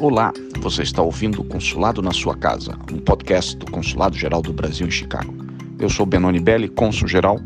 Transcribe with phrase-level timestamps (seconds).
[0.00, 4.52] Olá, você está ouvindo o Consulado na Sua Casa, um podcast do Consulado Geral do
[4.52, 5.34] Brasil em Chicago.
[5.76, 7.40] Eu sou Benoni Belli, cônsul geral,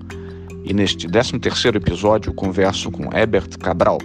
[0.62, 3.96] e neste 13º episódio converso com Herbert Cabral,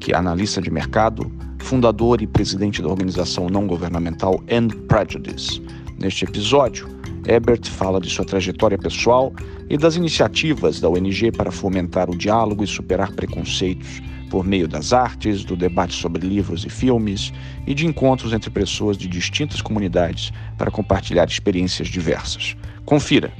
[0.00, 1.30] que é analista de mercado,
[1.60, 5.62] fundador e presidente da organização não governamental End Prejudice.
[6.00, 6.88] Neste episódio,
[7.28, 9.32] Herbert fala de sua trajetória pessoal
[9.70, 14.92] e das iniciativas da ONG para fomentar o diálogo e superar preconceitos por meio das
[14.92, 17.32] artes, do debate sobre livros e filmes
[17.66, 22.56] e de encontros entre pessoas de distintas comunidades para compartilhar experiências diversas.
[22.84, 23.32] Confira!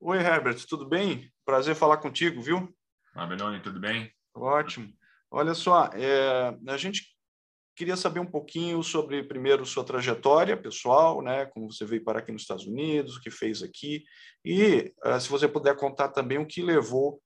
[0.00, 1.32] Oi, Herbert, tudo bem?
[1.46, 2.68] Prazer falar contigo, viu?
[3.14, 4.12] Olá, Benoni, tudo bem?
[4.34, 4.92] Ótimo.
[5.30, 7.13] Olha só, é, a gente
[7.76, 11.46] Queria saber um pouquinho sobre, primeiro, sua trajetória pessoal, né?
[11.46, 14.04] como você veio parar aqui nos Estados Unidos, o que fez aqui,
[14.44, 17.20] e uh, se você puder contar também o que levou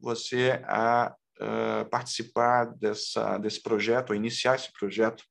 [0.00, 5.22] você a uh, participar dessa, desse projeto, a iniciar esse projeto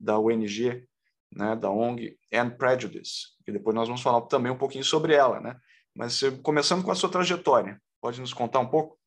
[0.00, 0.86] da ONG,
[1.30, 1.54] né?
[1.54, 5.40] da ONG End Prejudice, e depois nós vamos falar também um pouquinho sobre ela.
[5.40, 5.54] Né?
[5.94, 8.98] Mas começando com a sua trajetória, pode nos contar um pouco?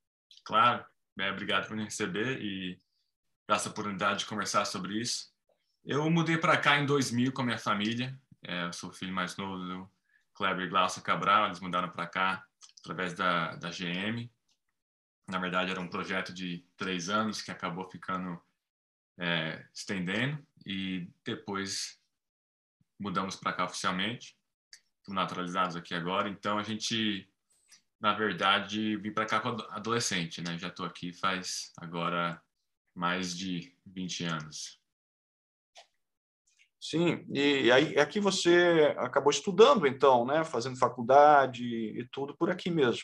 [0.45, 0.85] Claro,
[1.19, 2.77] é, obrigado por me receber e
[3.55, 5.33] essa oportunidade de conversar sobre isso.
[5.85, 8.17] Eu mudei para cá em 2000 com a minha família.
[8.43, 9.91] É, eu sou o filho mais novo do
[10.33, 11.47] Kleber e Glaucia Cabral.
[11.47, 12.45] Eles mudaram para cá
[12.79, 14.29] através da, da GM.
[15.27, 18.39] Na verdade, era um projeto de três anos que acabou ficando
[19.17, 21.99] é, estendendo e depois
[22.99, 24.37] mudamos para cá oficialmente.
[24.99, 26.29] Estamos naturalizados aqui agora.
[26.29, 27.29] Então, a gente,
[27.99, 30.57] na verdade, vim para cá com adolescente, né?
[30.57, 32.41] Já estou aqui faz agora
[32.95, 34.79] mais de 20 anos.
[36.81, 42.69] Sim, e aí aqui você acabou estudando então, né, fazendo faculdade e tudo por aqui
[42.69, 43.03] mesmo.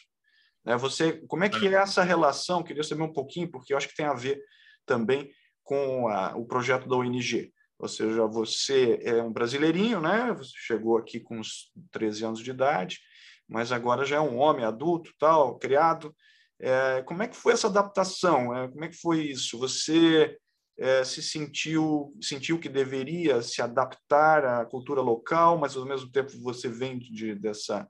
[0.64, 0.76] Né?
[0.78, 2.64] Você, como é que é essa relação?
[2.64, 4.42] Queria saber um pouquinho, porque eu acho que tem a ver
[4.86, 5.30] também
[5.64, 7.54] com a, o projeto da ONG.
[7.78, 10.34] Ou seja, você é um brasileirinho, né?
[10.34, 13.00] Você chegou aqui com uns 13 anos de idade,
[13.48, 16.16] mas agora já é um homem adulto, tal, criado.
[16.60, 18.56] É, como é que foi essa adaptação?
[18.56, 19.58] É, como é que foi isso?
[19.60, 20.38] Você
[20.78, 26.32] é, se sentiu sentiu que deveria se adaptar à cultura local, mas ao mesmo tempo
[26.42, 27.88] você vem de, dessa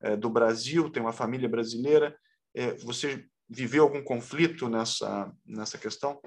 [0.00, 2.16] é, do Brasil, tem uma família brasileira.
[2.54, 6.20] É, você viveu algum conflito nessa nessa questão?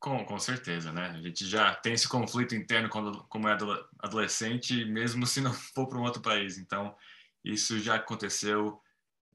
[0.00, 1.08] Com, com certeza, né?
[1.08, 3.56] A gente já tem esse conflito interno quando, como é
[3.98, 6.56] adolescente, mesmo se não for para um outro país.
[6.56, 6.96] Então,
[7.44, 8.80] isso já aconteceu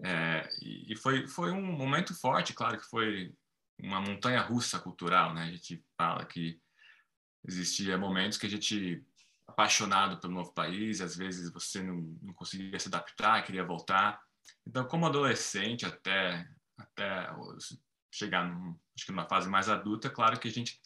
[0.03, 3.33] é, e, foi, foi um momento forte, claro que foi
[3.79, 5.44] uma montanha russa cultural, né?
[5.44, 6.59] A gente fala que
[7.47, 9.03] existia momentos que a gente
[9.47, 14.19] apaixonado pelo novo país, às vezes você não, não conseguia se adaptar, queria voltar.
[14.66, 16.47] Então, como adolescente até
[16.78, 17.29] até
[18.11, 20.81] chegar num, acho que numa fase mais adulta, claro que a gente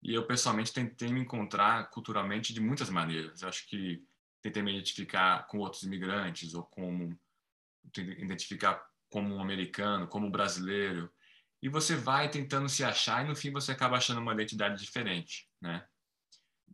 [0.00, 3.42] e eu pessoalmente tentei me encontrar culturalmente de muitas maneiras.
[3.42, 4.00] Eu acho que
[4.40, 7.18] tentei me identificar com outros imigrantes ou como
[7.96, 11.10] identificar como um americano, como um brasileiro,
[11.62, 15.48] e você vai tentando se achar e no fim você acaba achando uma identidade diferente,
[15.60, 15.86] né?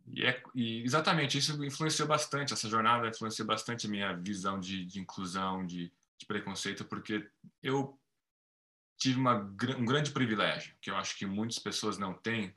[0.07, 4.85] E, é, e exatamente isso influenciou bastante, essa jornada influenciou bastante a minha visão de,
[4.85, 7.27] de inclusão, de, de, preconceito, porque
[7.63, 7.99] eu
[8.97, 12.55] tive uma, um grande privilégio, que eu acho que muitas pessoas não têm,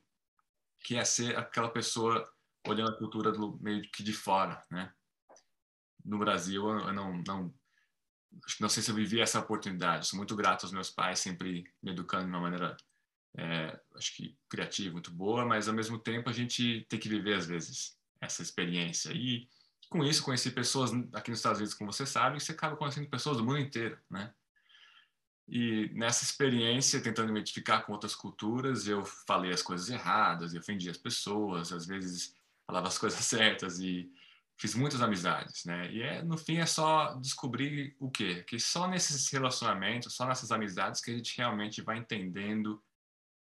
[0.84, 2.30] que é ser aquela pessoa
[2.66, 4.92] olhando a cultura do meio que de fora, né?
[6.04, 7.54] No Brasil, eu não, não
[8.60, 10.06] não sei se eu vivi essa oportunidade.
[10.06, 12.76] Sou muito grato aos meus pais, sempre me educando de uma maneira,
[13.36, 17.34] é, acho que criativa, muito boa, mas ao mesmo tempo a gente tem que viver
[17.34, 19.12] às vezes essa experiência.
[19.12, 19.48] E
[19.88, 23.38] com isso conheci pessoas aqui nos Estados Unidos, como você sabe, você acaba conhecendo pessoas
[23.38, 24.32] do mundo inteiro, né?
[25.48, 30.58] E nessa experiência, tentando me identificar com outras culturas, eu falei as coisas erradas, e
[30.58, 32.34] ofendi as pessoas, às vezes
[32.66, 34.12] falava as coisas certas e
[34.58, 35.90] fiz muitas amizades, né?
[35.92, 38.42] E é, no fim é só descobrir o quê?
[38.42, 42.82] Que só nesses relacionamentos, só nessas amizades que a gente realmente vai entendendo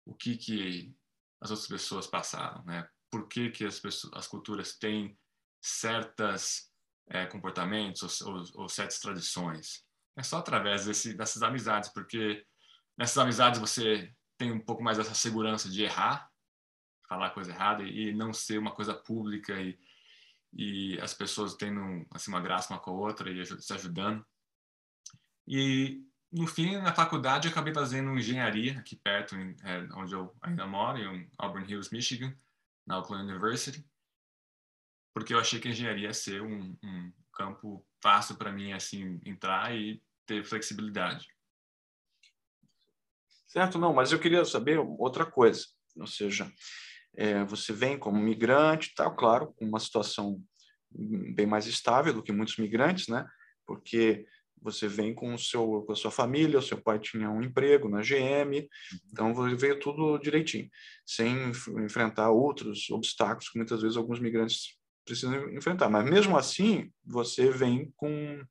[0.06, 0.96] o que que
[1.42, 2.88] as outras pessoas passaram, né?
[3.12, 5.18] Por que que as pessoas, as culturas têm
[5.62, 6.72] certas
[7.10, 9.84] é, comportamentos ou, ou, ou, certas tradições?
[10.16, 12.46] É só através desse, dessas amizades, porque
[12.98, 16.30] nessas amizades você tem um pouco mais essa segurança de errar,
[17.10, 19.78] falar coisa errada e, e não ser uma coisa pública e
[20.54, 24.26] e as pessoas tendo assim, uma graça uma com a outra e se ajudando.
[25.48, 30.36] E, no fim, na faculdade, eu acabei fazendo engenharia aqui perto, em, é, onde eu
[30.42, 32.36] ainda moro, em Auburn Hills, Michigan,
[32.86, 33.86] na Oakland University,
[35.14, 39.20] porque eu achei que a engenharia ia ser um, um campo fácil para mim assim
[39.26, 41.30] entrar e ter flexibilidade.
[43.48, 45.68] Certo, não, mas eu queria saber outra coisa,
[45.98, 46.50] ou seja,
[47.16, 50.42] é, você vem como migrante, tal, claro, com uma situação
[50.90, 53.26] bem mais estável do que muitos migrantes, né?
[53.66, 54.26] Porque
[54.62, 57.90] você vem com o seu com a sua família, o seu pai tinha um emprego
[57.90, 58.68] na GM,
[59.12, 60.70] então veio tudo direitinho,
[61.06, 61.52] sem
[61.84, 65.90] enfrentar outros obstáculos que muitas vezes alguns migrantes precisam enfrentar.
[65.90, 68.44] Mas mesmo assim, você vem com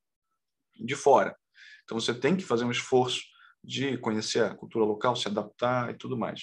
[0.74, 1.36] de fora.
[1.84, 3.20] Então você tem que fazer um esforço
[3.62, 6.42] de conhecer a cultura local, se adaptar e tudo mais.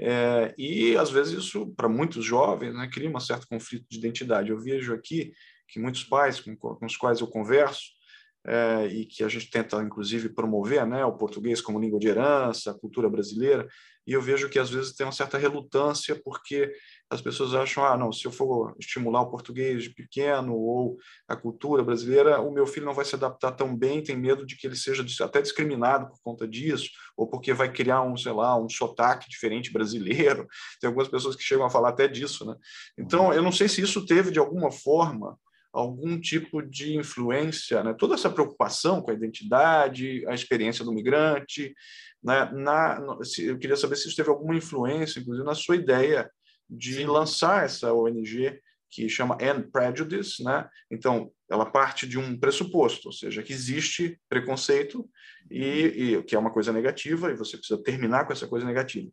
[0.00, 4.50] É, e às vezes isso, para muitos jovens, né, cria um certo conflito de identidade.
[4.50, 5.32] Eu vejo aqui
[5.68, 7.98] que muitos pais com, com os quais eu converso,
[8.46, 12.70] é, e que a gente tenta, inclusive, promover né, o português como língua de herança,
[12.70, 13.66] a cultura brasileira,
[14.06, 16.72] e eu vejo que às vezes tem uma certa relutância, porque
[17.10, 21.34] as pessoas acham, ah, não, se eu for estimular o português de pequeno ou a
[21.34, 24.66] cultura brasileira, o meu filho não vai se adaptar tão bem, tem medo de que
[24.66, 28.68] ele seja até discriminado por conta disso, ou porque vai criar um, sei lá, um
[28.68, 30.46] sotaque diferente brasileiro.
[30.80, 32.54] Tem algumas pessoas que chegam a falar até disso, né?
[32.98, 35.38] Então, eu não sei se isso teve, de alguma forma,
[35.72, 37.94] algum tipo de influência, né?
[37.94, 41.74] toda essa preocupação com a identidade, a experiência do migrante,
[42.22, 42.50] né?
[42.52, 43.00] na,
[43.38, 46.30] eu queria saber se isso teve alguma influência, inclusive, na sua ideia
[46.68, 47.06] de Sim.
[47.06, 48.60] lançar essa ONG
[48.90, 50.68] que chama End Prejudice, né?
[50.90, 55.08] Então, ela parte de um pressuposto, ou seja, que existe preconceito
[55.50, 59.10] e, e que é uma coisa negativa e você precisa terminar com essa coisa negativa.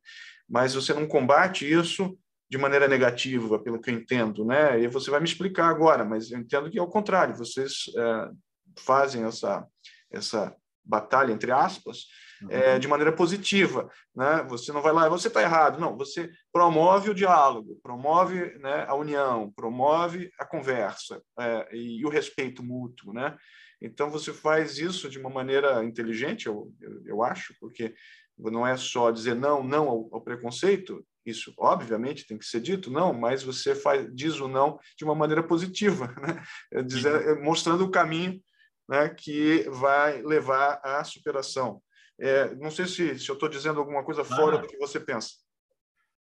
[0.48, 2.18] Mas você não combate isso
[2.50, 4.82] de maneira negativa, pelo que eu entendo, né?
[4.82, 7.36] E você vai me explicar agora, mas eu entendo que é o contrário.
[7.36, 8.30] Vocês é,
[8.78, 9.66] fazem essa
[10.12, 12.06] essa batalha entre aspas
[12.50, 12.80] é, uhum.
[12.80, 14.46] de maneira positiva, né?
[14.50, 15.98] Você não vai lá, você está errado, não.
[15.98, 22.10] Você promove o diálogo, promove né, a união, promove a conversa é, e, e, o
[22.10, 23.36] respeito mútuo, né?
[23.82, 27.94] Então você faz isso de uma maneira inteligente, eu, eu, eu acho, porque
[28.38, 32.92] não é só dizer não, não ao, ao preconceito, isso, obviamente, tem que ser dito,
[32.92, 36.84] não, mas você faz, diz o não de uma maneira positiva, né?
[36.84, 38.40] Dizer, é, mostrando o caminho
[38.88, 41.82] né, que vai levar à superação.
[42.18, 45.36] É, não sei se, se eu estou dizendo alguma coisa fora do que você pensa.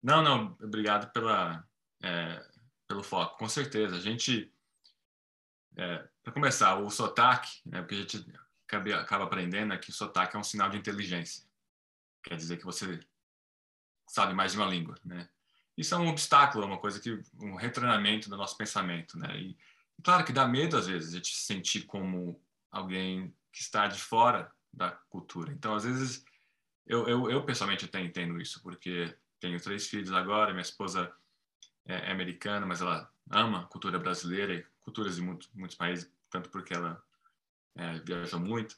[0.01, 1.65] Não, não, obrigado pela,
[2.01, 2.43] é,
[2.87, 3.37] pelo foco.
[3.37, 3.95] Com certeza.
[3.95, 4.51] A gente,
[5.77, 8.25] é, para começar, o sotaque, né, porque a gente
[8.67, 11.43] acaba, acaba aprendendo é que o sotaque é um sinal de inteligência.
[12.23, 12.99] Quer dizer que você
[14.07, 15.29] sabe mais de uma língua, né?
[15.75, 19.35] Isso é um obstáculo, é uma coisa que um retreinamento do nosso pensamento, né?
[19.37, 19.57] E
[20.03, 22.39] claro que dá medo às vezes a gente se sentir como
[22.71, 25.51] alguém que está de fora da cultura.
[25.51, 26.25] Então, às vezes
[26.85, 31.13] eu, eu, eu pessoalmente até entendo isso, porque tenho três filhos agora, minha esposa
[31.85, 36.11] é, é americana, mas ela ama a cultura brasileira e culturas de muito, muitos países,
[36.29, 37.01] tanto porque ela
[37.75, 38.77] é, muito.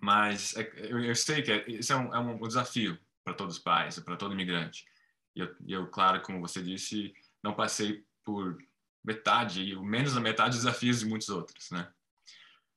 [0.00, 3.56] Mas é, eu, eu, sei que é, isso é um, é um desafio, para todos
[3.56, 4.86] os pais, para todo imigrante.
[5.34, 8.56] E eu, eu, claro, como você disse, não passei por
[9.04, 11.92] metade, ou menos da metade dos desafios de muitos outros, né?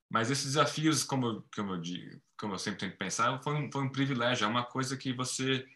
[0.09, 3.91] Mas esses desafios, como, como, eu, digo, como eu sempre pensar, foi um, foi um
[3.91, 5.67] privilégio, é uma coisa que você...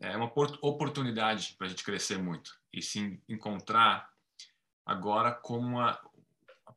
[0.00, 0.32] É uma
[0.62, 4.08] oportunidade para a gente crescer muito e se encontrar
[4.86, 6.00] agora como uma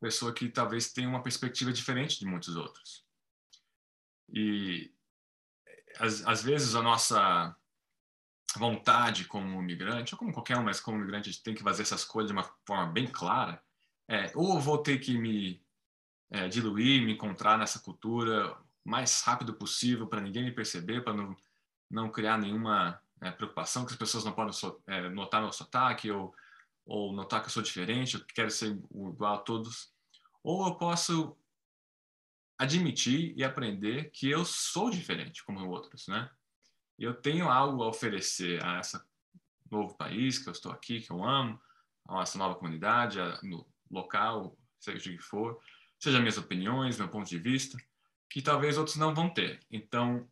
[0.01, 3.05] pessoa que talvez tenha uma perspectiva diferente de muitos outros.
[4.33, 4.91] E
[5.99, 7.55] às, às vezes a nossa
[8.57, 11.83] vontade como imigrante, ou como qualquer um, mas como imigrante a gente tem que fazer
[11.83, 13.63] essas coisas de uma forma bem clara,
[14.09, 15.63] é, ou vou ter que me
[16.31, 21.13] é, diluir, me encontrar nessa cultura o mais rápido possível para ninguém me perceber, para
[21.13, 21.35] não,
[21.89, 26.09] não criar nenhuma é, preocupação que as pessoas não podem so, é, notar meu sotaque
[26.09, 26.33] ou,
[26.85, 29.93] ou notar que eu sou diferente, eu quero ser igual a todos.
[30.41, 31.37] Ou eu posso
[32.57, 36.29] admitir e aprender que eu sou diferente como outros, né?
[36.97, 38.99] Eu tenho algo a oferecer a esse
[39.69, 41.59] novo país que eu estou aqui, que eu amo,
[42.07, 45.59] a essa nova comunidade, no local, seja o que for,
[46.01, 47.77] seja minhas opiniões, meu ponto de vista,
[48.29, 49.59] que talvez outros não vão ter.
[49.69, 50.27] Então,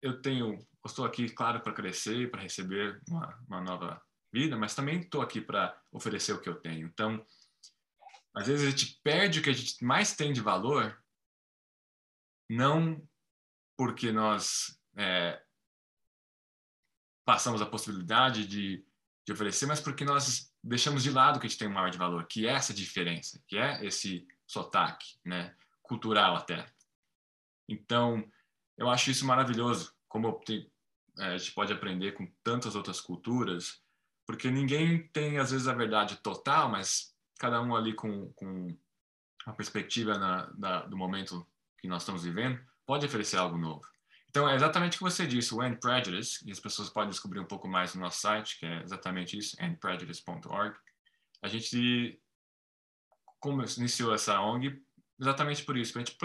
[0.00, 4.02] eu tenho, eu estou aqui, claro, para crescer, para receber uma, uma nova
[4.32, 6.86] vida, mas também estou aqui para oferecer o que eu tenho.
[6.88, 7.24] Então,
[8.34, 10.98] às vezes a gente perde o que a gente mais tem de valor
[12.50, 13.06] não
[13.76, 15.40] porque nós é,
[17.24, 18.84] passamos a possibilidade de,
[19.24, 21.98] de oferecer, mas porque nós deixamos de lado o que a gente tem maior de
[21.98, 26.66] valor, que é essa diferença, que é esse sotaque, né, cultural até.
[27.66, 28.22] Então,
[28.76, 30.70] eu acho isso maravilhoso, como te,
[31.18, 33.82] é, a gente pode aprender com tantas outras culturas,
[34.26, 38.76] porque ninguém tem, às vezes, a verdade total, mas cada um ali com, com
[39.46, 41.46] a perspectiva na, da, do momento
[41.78, 43.82] que nós estamos vivendo pode oferecer algo novo.
[44.28, 47.40] Então, é exatamente o que você disse, o End Prejudice, e as pessoas podem descobrir
[47.40, 50.76] um pouco mais no nosso site, que é exatamente isso, endprejudice.org.
[51.42, 52.21] A gente
[53.42, 54.80] como iniciou essa ONG
[55.20, 56.18] exatamente por isso, para a gente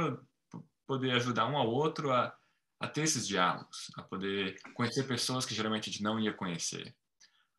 [0.85, 2.33] poder ajudar um ao outro a,
[2.79, 6.95] a ter esses diálogos, a poder conhecer pessoas que geralmente a gente não ia conhecer,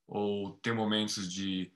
[0.07, 1.73] ou ter momentos de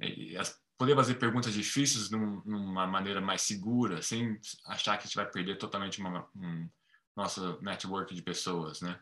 [0.00, 0.40] eh,
[0.76, 5.30] poder fazer perguntas difíceis num, numa maneira mais segura, sem achar que a gente vai
[5.30, 6.68] perder totalmente uma, um
[7.16, 9.00] nosso network de pessoas, né?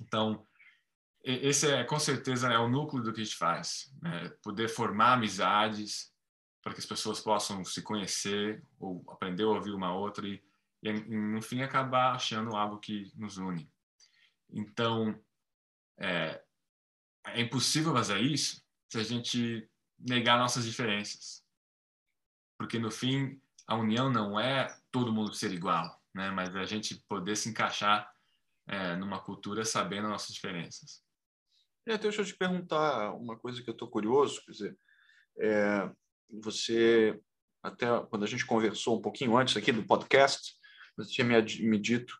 [0.00, 0.44] Então,
[1.24, 4.28] esse é com certeza é o núcleo do que a gente faz, né?
[4.42, 6.12] poder formar amizades
[6.62, 10.42] para que as pessoas possam se conhecer ou aprender a ouvir uma outra e,
[10.82, 13.70] e no fim acabar achando algo que nos une.
[14.50, 15.18] Então,
[15.98, 16.42] é,
[17.26, 21.44] é impossível fazer isso se a gente negar nossas diferenças.
[22.56, 26.30] Porque no fim, a união não é todo mundo ser igual, né?
[26.30, 28.10] mas é a gente poder se encaixar
[28.66, 31.02] é, numa cultura sabendo nossas diferenças.
[31.86, 34.78] É, deixa eu te perguntar uma coisa que eu estou curioso, quer dizer,
[35.38, 35.90] é,
[36.30, 37.18] você,
[37.62, 40.54] até quando a gente conversou um pouquinho antes aqui do podcast,
[40.96, 42.14] você tinha me, me dito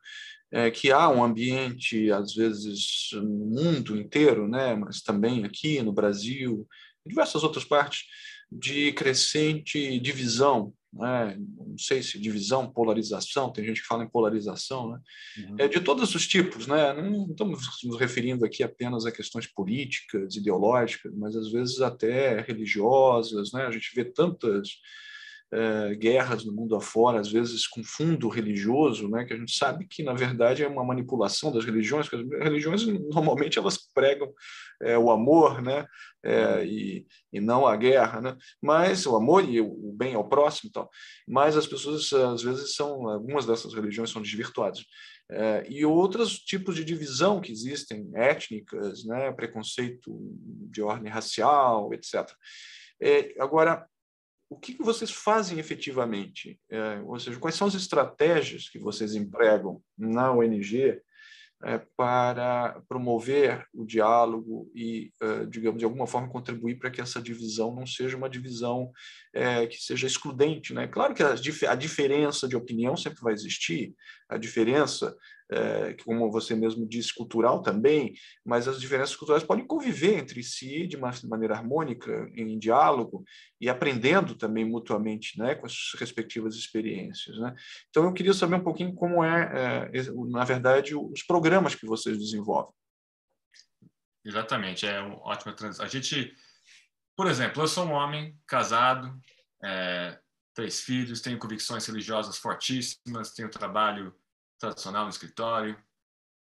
[0.50, 5.92] é, que há um ambiente, às vezes, no mundo inteiro, né, mas também aqui no
[5.92, 6.66] Brasil,
[7.04, 8.04] em diversas outras partes,
[8.50, 11.36] de crescente divisão, né?
[11.38, 15.00] não sei se divisão, polarização, tem gente que fala em polarização, né?
[15.38, 15.56] Uhum.
[15.58, 16.92] É, de todos os tipos, né?
[16.94, 23.52] não estamos nos referindo aqui apenas a questões políticas, ideológicas, mas às vezes até religiosas,
[23.52, 23.66] né?
[23.66, 24.78] a gente vê tantas
[25.50, 29.86] é, guerras no mundo afora, às vezes com fundo religioso, né, que a gente sabe
[29.86, 34.30] que na verdade é uma manipulação das religiões, porque as religiões normalmente elas pregam
[34.82, 35.86] é, o amor, né,
[36.22, 40.68] é, e, e não a guerra, né, mas o amor e o bem ao próximo,
[40.68, 40.90] e tal.
[41.26, 44.84] Mas as pessoas às vezes são algumas dessas religiões são desvirtuadas.
[45.68, 50.10] E outros tipos de divisão que existem, étnicas, né, preconceito
[50.70, 52.26] de ordem racial, etc.
[53.38, 53.86] Agora,
[54.50, 56.58] o que, vocês fazem efetivamente?
[56.70, 61.00] É, ou seja, quais são as estratégias que vocês empregam na ONG
[61.64, 67.20] é, para promover o diálogo e, é, digamos, de alguma forma contribuir para que essa
[67.20, 68.92] divisão não seja uma divisão
[69.34, 70.72] é, que seja excludente.
[70.72, 70.86] Né?
[70.86, 73.94] Claro que a, a, diferença de opinião sempre vai existir,
[74.28, 75.14] a diferença
[75.50, 78.14] é, como você mesmo disse, cultural também,
[78.44, 83.24] mas as diferenças culturais podem conviver entre si de uma maneira harmônica, em diálogo
[83.60, 87.38] e aprendendo também mutuamente né, com as respectivas experiências.
[87.38, 87.54] Né?
[87.88, 92.18] Então, eu queria saber um pouquinho como é, é na verdade, os programas que vocês
[92.18, 92.72] desenvolvem.
[94.24, 95.86] Exatamente, é uma ótima transição.
[95.86, 96.34] A gente,
[97.16, 99.18] por exemplo, eu sou um homem casado,
[99.64, 100.18] é,
[100.54, 104.14] três filhos, tenho convicções religiosas fortíssimas, tenho trabalho
[104.58, 105.80] tradicional no escritório.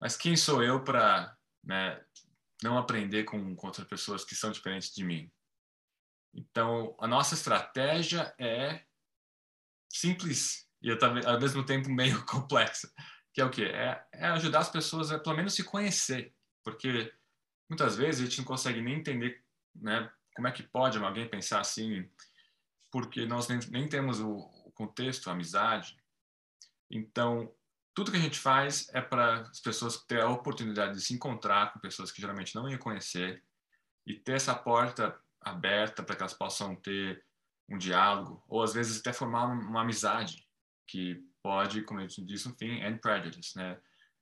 [0.00, 2.04] Mas quem sou eu para né,
[2.62, 5.31] não aprender com, com outras pessoas que são diferentes de mim?
[6.35, 8.85] Então, a nossa estratégia é
[9.92, 12.92] simples e ao mesmo tempo meio complexa,
[13.33, 13.64] que é o quê?
[13.64, 17.12] É, é, ajudar as pessoas a pelo menos se conhecer, porque
[17.69, 19.42] muitas vezes a gente não consegue nem entender,
[19.75, 22.11] né, como é que pode alguém pensar assim,
[22.90, 25.97] porque nós nem, nem temos o, o contexto, a amizade.
[26.90, 27.54] Então,
[27.94, 31.72] tudo que a gente faz é para as pessoas ter a oportunidade de se encontrar
[31.72, 33.42] com pessoas que geralmente não iam conhecer
[34.06, 37.25] e ter essa porta aberta para que elas possam ter
[37.68, 40.46] um diálogo ou às vezes até formar uma amizade
[40.87, 43.80] que pode, como eu disse no fim, end prejudice, né?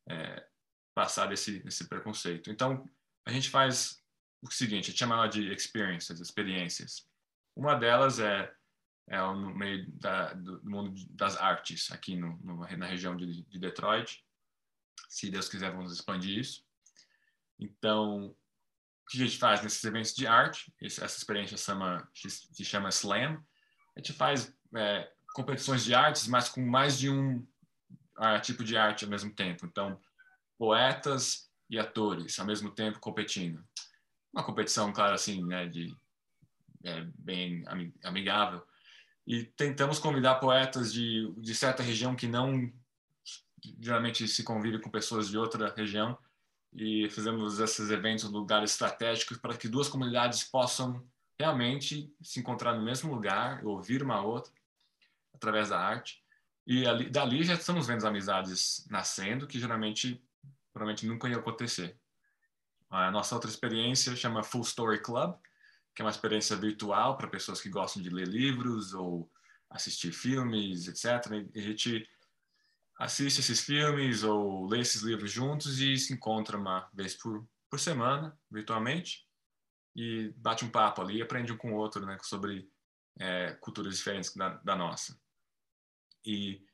[0.09, 0.47] É,
[0.95, 2.51] passar desse, desse preconceito.
[2.51, 2.85] Então,
[3.27, 4.03] a gente faz
[4.43, 7.07] o seguinte, a gente chama ela de experiences, experiências.
[7.55, 8.53] Uma delas é
[9.11, 13.59] é no meio da, do mundo das artes aqui no, no, na região de, de,
[13.59, 14.25] Detroit.
[15.09, 16.65] Se Deus quiser, vamos expandir isso.
[17.59, 18.37] Então, o
[19.11, 20.73] que a gente faz nesses eventos de arte?
[20.81, 23.45] Essa experiência chama, se chama Slam.
[23.97, 27.39] A gente faz é, competições de artes, mas com mais de um
[28.17, 29.67] uh, tipo de arte ao mesmo tempo.
[29.67, 30.01] Então,
[30.57, 33.61] poetas e atores ao mesmo tempo competindo.
[34.33, 35.93] Uma competição, claro, assim, né, de
[36.85, 37.65] é, bem
[38.05, 38.65] amigável
[39.27, 42.73] e tentamos convidar poetas de, de certa região que não
[43.79, 46.19] geralmente se convive com pessoas de outra região
[46.73, 51.05] e fizemos esses eventos em lugares estratégicos para que duas comunidades possam
[51.39, 54.53] realmente se encontrar no mesmo lugar, ouvir uma outra
[55.35, 56.23] através da arte.
[56.67, 60.23] E ali, dali já estamos vendo amizades nascendo que geralmente
[60.73, 61.99] provavelmente nunca ia acontecer.
[62.89, 65.35] A nossa outra experiência chama Full Story Club,
[66.01, 69.31] que é uma experiência virtual para pessoas que gostam de ler livros ou
[69.69, 71.31] assistir filmes, etc.
[71.55, 72.09] E a gente
[72.99, 77.79] assiste esses filmes ou lê esses livros juntos e se encontra uma vez por, por
[77.79, 79.27] semana, virtualmente,
[79.95, 82.67] e bate um papo ali e aprende um com o outro né, sobre
[83.19, 85.21] é, culturas diferentes da, da nossa.
[86.25, 86.65] E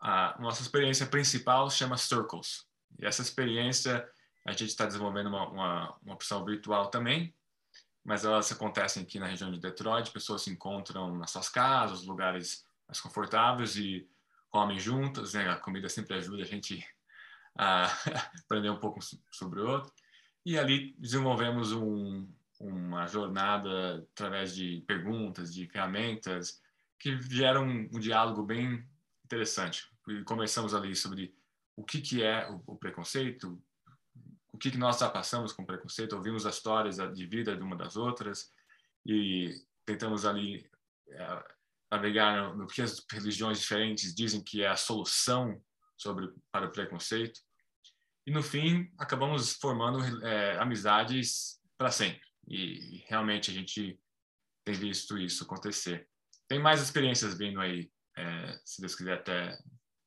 [0.00, 2.64] a nossa experiência principal chama Circles.
[2.96, 4.08] E essa experiência
[4.46, 7.34] a gente está desenvolvendo uma, uma, uma, opção virtual também,
[8.04, 10.10] mas elas acontecem aqui na região de Detroit.
[10.10, 14.08] Pessoas se encontram nas suas casas, lugares mais confortáveis e
[14.50, 15.34] comem juntas.
[15.34, 15.48] Né?
[15.48, 16.84] A comida sempre ajuda a gente
[17.56, 17.84] a
[18.44, 18.98] aprender um pouco
[19.30, 19.92] sobre o outro.
[20.44, 22.28] E ali desenvolvemos um,
[22.58, 26.60] uma jornada através de perguntas, de ferramentas
[26.98, 28.84] que geram um, um diálogo bem
[29.24, 29.88] interessante.
[30.08, 31.34] E conversamos ali sobre
[31.76, 33.62] o que, que é o, o preconceito,
[34.62, 37.96] que, que nós já passamos com preconceito, ouvimos as histórias de vida de uma das
[37.96, 38.48] outras
[39.04, 39.52] e
[39.84, 40.70] tentamos ali
[41.08, 41.44] é,
[41.90, 45.60] navegar no, no que as religiões diferentes dizem que é a solução
[45.96, 47.40] sobre para o preconceito.
[48.24, 52.22] E no fim, acabamos formando é, amizades para sempre.
[52.46, 53.98] E, realmente a gente
[54.64, 56.08] tem visto isso acontecer.
[56.46, 59.58] Tem mais experiências vindo aí, é, se Deus quiser, até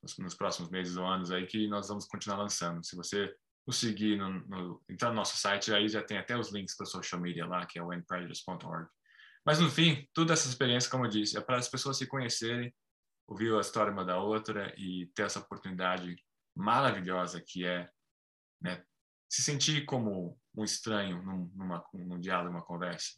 [0.01, 2.85] nos, nos, próximos meses ou anos aí, que nós vamos continuar lançando.
[2.85, 3.35] Se você
[3.65, 6.85] nos seguir, no, no, entrar no nosso site, aí já tem até os links para
[6.85, 8.87] social media lá, que é o endprejudice.org.
[9.45, 12.73] Mas, no fim, toda essa experiência, como eu disse, é para as pessoas se conhecerem,
[13.27, 16.15] ouvir a história uma da outra e ter essa oportunidade
[16.55, 17.89] maravilhosa que é
[18.61, 18.83] né,
[19.29, 23.13] se sentir como um estranho num, numa, num diálogo, numa conversa.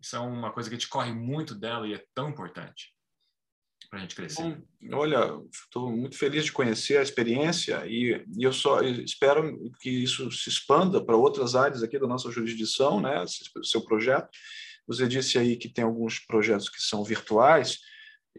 [0.00, 2.94] Isso é uma coisa que a gente corre muito dela e é tão importante
[3.92, 4.42] para a gente crescer.
[4.42, 9.90] Bom, olha, estou muito feliz de conhecer a experiência e, e eu só espero que
[9.90, 13.22] isso se expanda para outras áreas aqui da nossa jurisdição, né?
[13.62, 14.30] Seu projeto.
[14.86, 17.80] Você disse aí que tem alguns projetos que são virtuais.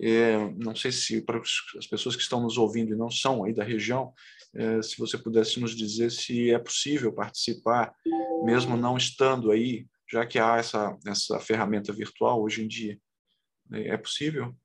[0.01, 1.39] É, não sei se para
[1.77, 4.12] as pessoas que estão nos ouvindo e não são aí da região,
[4.56, 7.93] é, se você pudesse nos dizer se é possível participar,
[8.43, 12.99] mesmo não estando aí, já que há essa, essa ferramenta virtual hoje em dia.
[13.71, 14.56] É possível?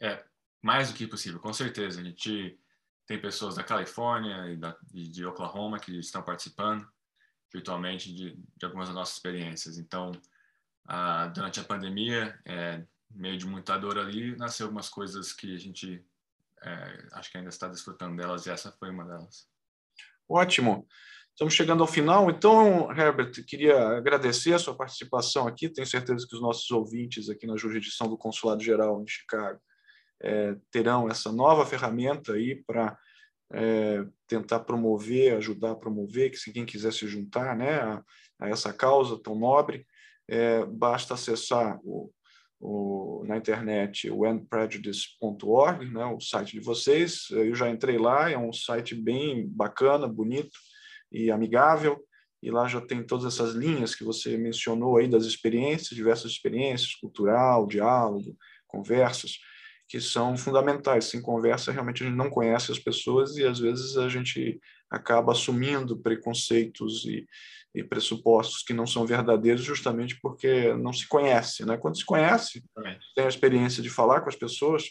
[0.00, 0.22] É,
[0.62, 2.00] mais do que possível, com certeza.
[2.00, 2.58] A gente
[3.06, 6.86] tem pessoas da Califórnia e, da, e de Oklahoma que estão participando
[7.52, 9.78] virtualmente de, de algumas das nossas experiências.
[9.78, 10.12] Então,
[11.34, 16.04] durante a pandemia, é, meio de muita dor ali, nasceu algumas coisas que a gente
[16.62, 19.48] é, acho que ainda está desfrutando delas e essa foi uma delas.
[20.28, 20.86] Ótimo.
[21.30, 22.30] Estamos chegando ao final.
[22.30, 25.68] Então, Herbert, queria agradecer a sua participação aqui.
[25.68, 29.60] Tenho certeza que os nossos ouvintes aqui na jurisdição do Consulado Geral em Chicago
[30.22, 32.96] é, terão essa nova ferramenta aí para
[33.52, 38.02] é, tentar promover, ajudar a promover, que se quem quiser se juntar né, a,
[38.40, 39.86] a essa causa tão nobre,
[40.28, 42.10] é, basta acessar o,
[42.60, 47.28] o, na internet o endprejudice.org, né, o site de vocês.
[47.30, 50.58] Eu já entrei lá, é um site bem bacana, bonito
[51.12, 52.02] e amigável.
[52.42, 56.94] E lá já tem todas essas linhas que você mencionou aí das experiências, diversas experiências,
[56.94, 59.38] cultural, diálogo, conversas
[59.88, 61.06] que são fundamentais.
[61.06, 65.32] Sem conversa, realmente a gente não conhece as pessoas e às vezes a gente acaba
[65.32, 67.26] assumindo preconceitos e,
[67.74, 71.64] e pressupostos que não são verdadeiros justamente porque não se conhece.
[71.64, 71.76] Né?
[71.76, 72.64] Quando se conhece,
[73.14, 74.84] tem a experiência de falar com as pessoas,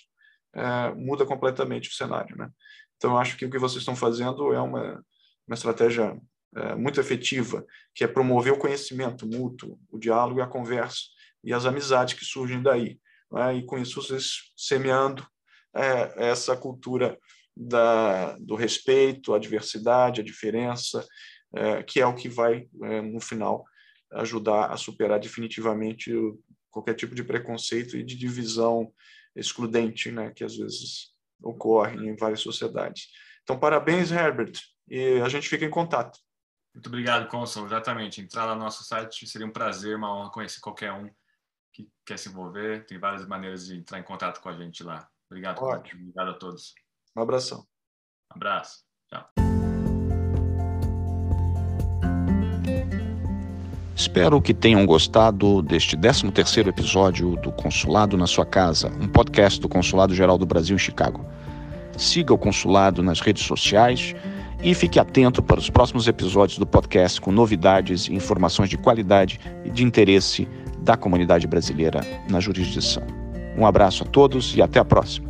[0.53, 2.35] é, muda completamente o cenário.
[2.37, 2.49] Né?
[2.97, 5.03] Então, acho que o que vocês estão fazendo é uma,
[5.47, 6.17] uma estratégia
[6.55, 11.01] é, muito efetiva, que é promover o conhecimento mútuo, o diálogo e a conversa,
[11.43, 12.97] e as amizades que surgem daí
[13.35, 13.57] né?
[13.57, 15.27] e com isso vocês semeando
[15.75, 17.19] é, essa cultura
[17.55, 21.05] da, do respeito, a diversidade, a diferença,
[21.53, 23.63] é, que é o que vai, é, no final,
[24.13, 26.11] ajudar a superar definitivamente
[26.71, 28.91] qualquer tipo de preconceito e de divisão
[29.35, 33.09] excludente, né, que às vezes ocorre em várias sociedades.
[33.43, 34.53] Então, parabéns, Herbert,
[34.87, 36.19] e a gente fica em contato.
[36.73, 37.65] Muito obrigado, Consul.
[37.65, 38.21] Exatamente.
[38.21, 41.09] Entrar lá no nosso site seria um prazer, uma honra conhecer qualquer um
[41.75, 45.07] que quer se envolver, tem várias maneiras de entrar em contato com a gente lá.
[45.29, 46.01] Obrigado, Ótimo.
[46.01, 46.73] obrigado a todos.
[47.15, 47.59] Um abração.
[48.31, 48.83] Um abraço.
[49.09, 49.29] Tchau.
[53.93, 59.67] Espero que tenham gostado deste 13º episódio do Consulado na Sua Casa, um podcast do
[59.67, 61.25] Consulado Geral do Brasil em Chicago.
[61.97, 64.13] Siga o Consulado nas redes sociais
[64.61, 69.39] e fique atento para os próximos episódios do podcast com novidades e informações de qualidade
[69.63, 70.47] e de interesse
[70.85, 73.03] da comunidade brasileira na jurisdição.
[73.57, 75.27] Um abraço a todos e até a próxima.